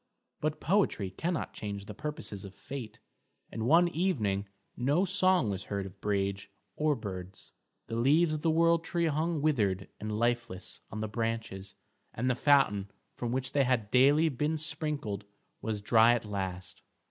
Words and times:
But 0.39 0.59
poetry 0.59 1.11
cannot 1.11 1.53
change 1.53 1.85
the 1.85 1.93
purposes 1.93 2.43
of 2.43 2.55
fate, 2.55 2.97
and 3.51 3.67
one 3.67 3.87
evening 3.89 4.49
no 4.75 5.05
song 5.05 5.51
was 5.51 5.65
heard 5.65 5.85
of 5.85 6.01
Brage 6.01 6.49
or 6.75 6.95
birds, 6.95 7.51
the 7.85 7.95
leaves 7.95 8.33
of 8.33 8.41
the 8.41 8.49
world 8.49 8.83
tree 8.83 9.05
hung 9.05 9.43
withered 9.43 9.89
and 9.99 10.17
lifeless 10.17 10.79
on 10.89 11.01
the 11.01 11.07
branches, 11.07 11.75
and 12.15 12.31
the 12.31 12.35
fountain 12.35 12.89
from 13.15 13.31
which 13.31 13.51
they 13.51 13.63
had 13.63 13.91
daily 13.91 14.27
been 14.27 14.57
sprinkled 14.57 15.23
was 15.61 15.83
dry 15.83 16.15
at 16.15 16.25
last. 16.25 16.81